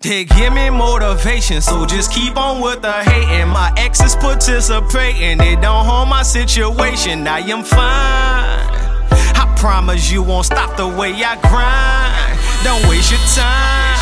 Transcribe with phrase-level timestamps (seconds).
[0.00, 3.48] They give me motivation, so just keep on with the hating.
[3.48, 7.26] My exes participating, it don't harm my situation.
[7.26, 8.62] I am fine.
[9.10, 12.38] I promise you won't stop the way I grind.
[12.62, 13.98] Don't waste your time.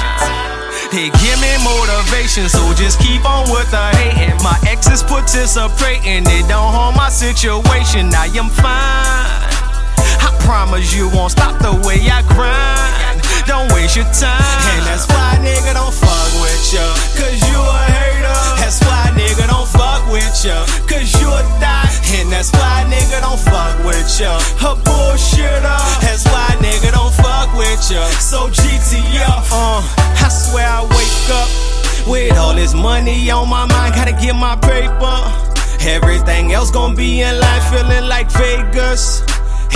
[0.93, 4.37] They give me motivation, so just keep on with the hating.
[4.45, 8.13] My exes participating, it don't harm my situation.
[8.13, 9.49] I am fine.
[10.21, 13.25] I promise you won't stop the way I grind.
[13.47, 14.43] Don't waste your time.
[14.75, 15.86] And that's why nigga don't
[30.95, 31.49] wake up
[32.07, 33.95] with all this money on my mind.
[33.95, 35.17] Gotta get my paper.
[35.87, 39.23] Everything else gonna be in line, feeling like Vegas.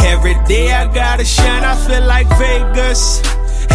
[0.05, 3.23] Every day I gotta shine, I feel like Vegas.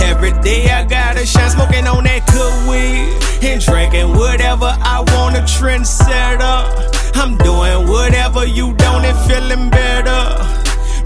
[0.04, 3.08] Every day I gotta shine, smoking on that good weed
[3.44, 5.38] and drinking whatever I want.
[5.38, 6.96] A trendsetter.
[7.16, 10.22] I'm doing whatever you don't and feeling better.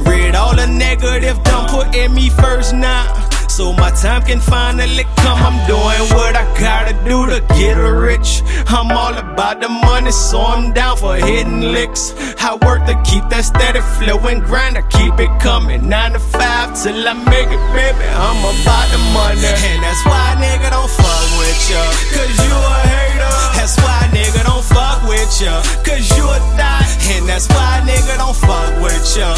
[0.09, 3.28] Read all the negative, don't put in me first now.
[3.60, 5.38] So my time can finally come.
[5.44, 8.42] I'm doing what I gotta do to get rich.
[8.72, 12.16] I'm all about the money, so I'm down for hitting licks.
[12.40, 15.90] I work to keep that steady flow and grind I keep it coming.
[15.90, 18.08] Nine to five till I make it, baby.
[18.16, 19.44] I'm about the money.
[19.44, 21.84] And that's why nigga don't fuck with ya.
[22.16, 23.36] Cause you a hater.
[23.60, 25.60] That's why nigga don't fuck with ya.
[25.84, 26.88] Cause you a thot.
[27.12, 29.36] And that's why nigga don't fuck with ya.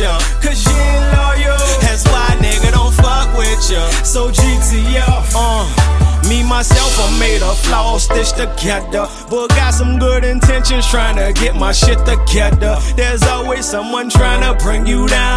[0.00, 0.18] Ya.
[0.42, 1.58] Cause you ain't loyal.
[1.80, 3.88] That's why nigga don't fuck with ya.
[4.02, 5.94] So GTF, uh.
[6.28, 9.06] Me, myself, I made a flaw stitched together.
[9.28, 12.78] But got some good intentions trying to get my shit together.
[12.96, 15.33] There's always someone trying to bring you down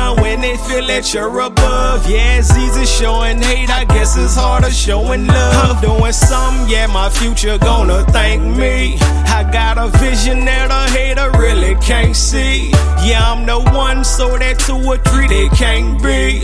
[0.58, 2.10] feel that you're above.
[2.10, 5.82] Yeah, it's easy showing hate, I guess it's harder showing love.
[5.82, 8.98] Doing some, yeah, my future gonna thank me.
[9.00, 12.70] I got a vision that a hater really can't see.
[13.06, 16.44] Yeah, I'm the one, so that two or three they can't be.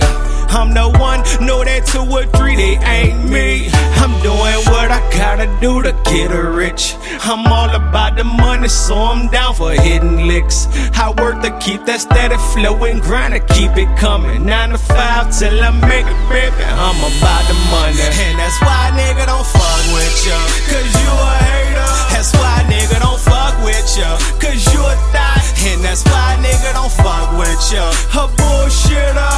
[0.53, 3.69] I'm the one, know that two or three they ain't me.
[3.73, 6.93] I'm doing what I gotta do to get rich.
[7.21, 10.67] I'm all about the money, so I'm down for hitting licks.
[10.93, 14.43] I work to keep that steady flow and grind to keep it coming.
[14.45, 16.59] Nine to five till I make it, baby.
[16.59, 17.95] I'm about the money.
[18.27, 20.35] And that's why nigga don't fuck with ya.
[20.67, 21.91] Cause you a hater.
[22.11, 24.19] That's why nigga don't fuck with ya.
[24.43, 25.39] Cause you a thot.
[25.63, 27.87] And that's why nigga don't fuck with ya.
[28.19, 29.31] A bullshitter.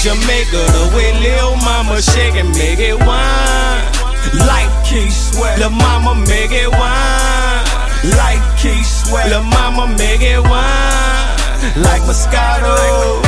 [0.00, 0.64] Jamaica.
[0.72, 3.84] The way Lil Mama shake and make it wine.
[4.48, 5.58] Like Keith Sweat.
[5.58, 7.64] Lil Mama make it wine.
[8.16, 9.28] Like Keith Sweat.
[9.28, 11.36] Lil Mama make it wine.
[11.84, 13.20] Like Moscato.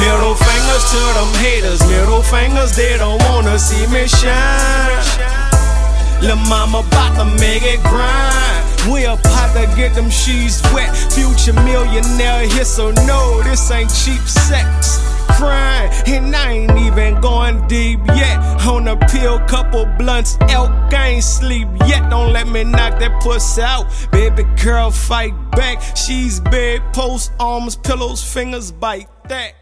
[0.00, 1.80] Middle fingers to them haters.
[1.92, 5.04] Middle fingers, they don't wanna see me shine.
[6.22, 8.64] Lil' mama bout to make it grind.
[8.90, 10.96] We about to get them sheets wet.
[11.12, 15.13] Future millionaire here, so no, this ain't cheap sex.
[15.36, 18.38] Crying, and I ain't even going deep yet.
[18.66, 22.08] On a pill, couple blunts, elk, I ain't sleep yet.
[22.10, 23.86] Don't let me knock that puss out.
[24.12, 25.82] Baby girl, fight back.
[25.96, 29.54] She's big, post arms, pillows, fingers, bite that.